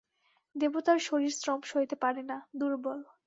দেবতার 0.55 0.99
শরীর 0.99 1.33
শ্রম 1.35 1.59
সইতে 1.61 1.95
পারে 1.95 2.21
না, 2.23 2.37
দুর্বল। 2.59 2.99